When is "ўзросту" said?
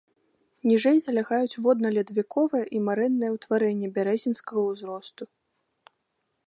4.71-5.23